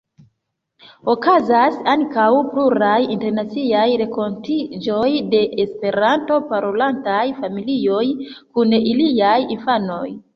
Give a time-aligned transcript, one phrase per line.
[1.11, 8.01] Okazas ankaŭ pluraj internaciaj renkontiĝoj de Esperanto-parolantaj familioj
[8.39, 10.07] kun iliaj infanoj.